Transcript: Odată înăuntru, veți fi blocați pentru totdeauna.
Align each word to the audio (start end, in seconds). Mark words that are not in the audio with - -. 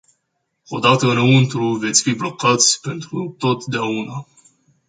Odată 0.69 1.09
înăuntru, 1.11 1.73
veți 1.75 2.01
fi 2.01 2.13
blocați 2.15 2.81
pentru 2.81 3.35
totdeauna. 3.37 4.27